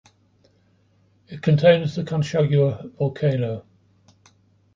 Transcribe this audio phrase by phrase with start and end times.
[1.27, 3.67] It contains the Conchagua volcano.